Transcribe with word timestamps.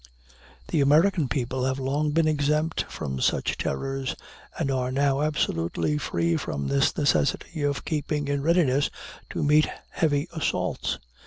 The 0.69 0.81
American 0.81 1.27
people 1.29 1.65
have 1.65 1.77
long 1.77 2.09
been 2.09 2.27
exempt 2.27 2.85
from 2.89 3.21
such 3.21 3.55
terrors, 3.55 4.15
and 4.57 4.71
are 4.71 4.91
now 4.91 5.21
absolutely 5.21 5.99
free 5.99 6.37
from 6.37 6.65
this 6.69 6.97
necessity 6.97 7.61
of 7.61 7.85
keeping 7.85 8.27
in 8.27 8.41
readiness 8.41 8.89
to 9.29 9.43
meet 9.43 9.69
heavy 9.91 10.27
assaults. 10.33 10.97